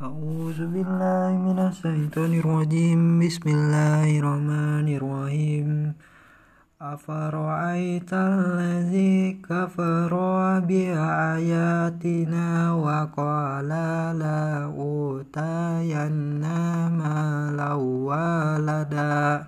أعوذ 0.00 0.56
بالله 0.72 1.30
من 1.36 1.58
الشيطان 1.60 2.32
الرجيم. 2.40 3.20
بسم 3.20 3.44
الله 3.52 4.08
الرحمن 4.18 4.88
الرحيم. 4.88 5.92
أفرأيت 6.80 8.12
الذي 8.12 9.44
كفر 9.44 10.12
بآياتنا 10.64 12.48
وقال 12.72 13.68
لا 14.24 14.64
أوتين 14.64 16.44
مالا 16.88 17.72
ولدا؟ 18.08 19.44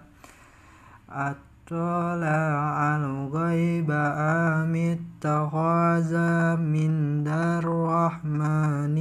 أطلع 1.72 2.96
الغيب 2.96 3.90
أم 3.90 4.72
اتخذ 4.76 6.12
من 6.60 7.28
الرحمن 7.28 8.96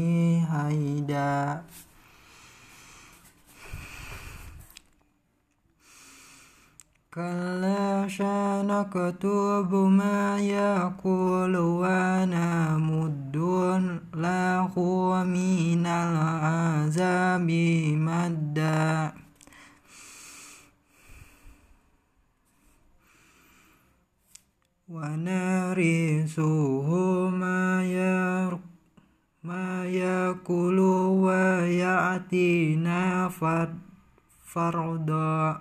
هيدا. 0.51 1.61
كلا 7.13 8.07
سنكتب 8.07 9.73
ما 9.75 10.39
يقول 10.39 11.57
ونمد 11.57 13.35
له 14.15 14.73
من 15.27 15.85
العذاب 15.85 17.49
ونرثه 24.91 26.89
ما 27.29 27.83
ما 29.43 29.85
يأكل 29.85 30.79
ويأتينا 31.25 33.29
فردا 34.45 35.57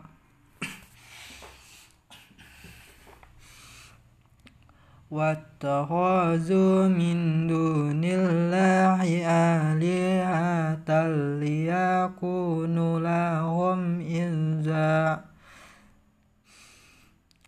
واتخذوا 5.11 6.89
من 6.89 7.47
دون 7.47 8.05
الله 8.05 9.03
آلهة 9.27 11.09
ليكونوا 11.39 13.01
لهم 13.01 14.01
إنزا 14.01 15.30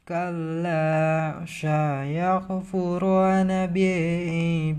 كلا 0.08 1.34
سيكفرون 1.48 3.50
بعبادتهم 3.76 4.78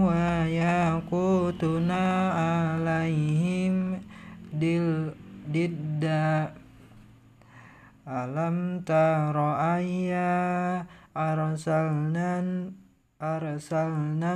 ويقوتون 0.00 1.90
عليهم 2.40 3.74
ضدا 5.54 6.52
ألم 8.08 8.80
تر 8.86 9.36
أيا 9.76 10.84
أرسلنا 11.16 12.30
أرسلنا 13.22 14.30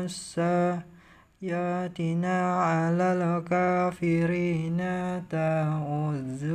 السياتنا 1.43 2.37
على 2.63 3.07
الكافرين 3.19 4.81
تؤذهم 5.31 6.48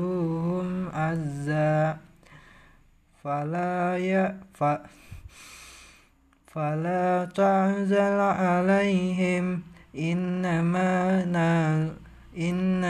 فلا 3.24 3.96
ي... 3.96 4.34
ف... 4.54 4.64
فلا 6.46 7.24
تعزل 7.24 8.20
عليهم. 8.20 9.62
إنما 9.98 11.24
نا... 11.24 11.88
إن... 12.38 12.84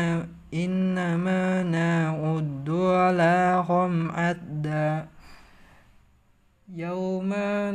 إنما 0.54 1.62
نعد 1.62 2.68
لهم 3.20 4.10
عدا. 4.10 5.06
يوم 6.68 7.30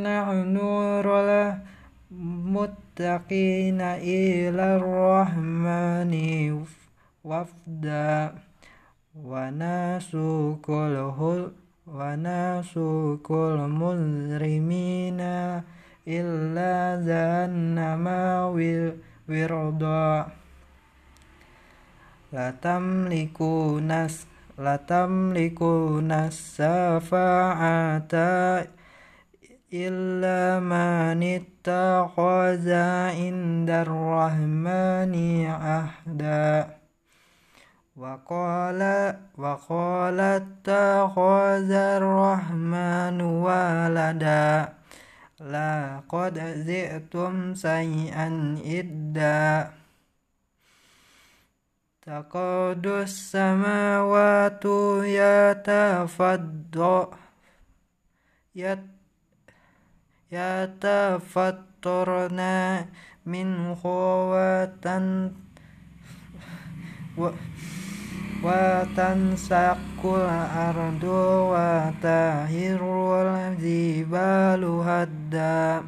نحن 0.07 0.57
المتقين 2.12 3.81
إلى 3.81 4.66
الرحمن 4.75 6.13
وفدا. 7.23 8.35
ونسوق 9.16 10.69
الهدى 10.69 11.69
ونسوق 11.94 13.31
المجرمين 13.31 15.19
إلا 16.07 16.75
جهنم 17.09 18.05
وردا 19.29 20.25
لا 22.33 22.51
تملكون 22.61 24.07
لا 24.59 24.75
تملكون 24.75 26.11
الشفاعة 26.11 28.13
إلا 29.73 30.59
من 30.59 31.23
اتخذ 31.23 32.69
عند 33.17 33.69
الرحمن 33.69 35.13
عهدا. 35.45 36.78
وقال 37.99 38.81
وقال 39.37 40.19
اتخذ 40.19 41.71
الرحمن 41.71 43.21
ولدا. 43.21 44.73
لقد 45.39 46.65
جئتم 46.67 47.55
شيئا 47.55 48.57
إدا. 48.65 49.71
تقاد 52.07 52.88
السماوات 52.88 54.65
يتفضل 55.03 57.07
يتفطرن 60.31 62.39
من 63.25 63.75
قوة 63.75 64.85
وتنسق 68.44 70.01
الأرض 70.05 71.03
وتهر 71.51 72.81
الجبال 73.27 74.63
هدا. 74.63 75.83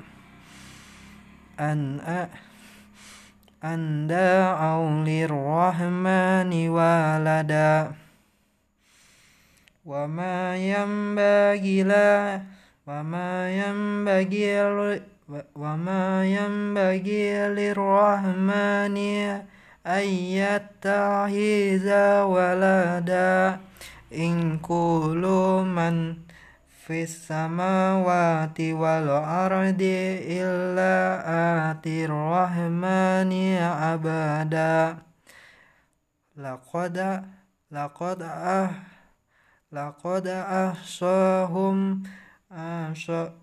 أن 1.60 2.00
أن 3.64 4.08
دعوا 4.08 4.90
للرحمن 5.06 6.52
ولدا. 6.70 7.92
وما 9.86 10.56
ينبغي 10.58 11.84
لا 11.84 12.42
وما 12.88 13.52
ينبغي 13.52 14.64
وما 15.56 16.26
ينبغي 16.26 17.48
للرحمن 17.48 18.98
أن 19.88 20.08
يتخذ 20.40 21.88
ولدا 22.22 23.60
إن 24.14 24.60
كل 24.60 25.24
من 25.66 26.16
في 26.86 27.04
السماوات 27.04 28.62
والأرض 28.62 29.82
إلا 30.42 30.96
آتي 31.72 32.06
الرحمن 32.06 33.32
عبدا 33.58 34.98
لقد 36.38 37.24
لقد 37.72 38.22
أه 38.22 38.70
لقد 39.72 40.28
أحصاهم 40.28 42.04
أحصاهم 42.52 43.41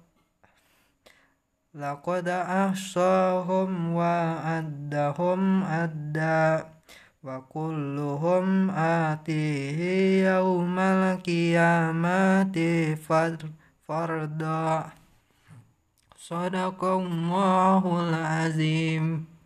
لقد 1.78 2.28
أحصاهم 2.28 3.94
وعدهم 3.94 5.64
عدا 5.64 6.66
وكلهم 7.24 8.70
آتيه 8.70 9.80
يوم 10.34 10.78
القيامة 10.78 12.56
فردا. 13.88 14.84
صدق 16.18 16.84
الله 16.84 17.82
العظيم. 18.08 19.37